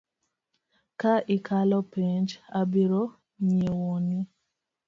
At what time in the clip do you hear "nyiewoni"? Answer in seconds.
3.45-4.19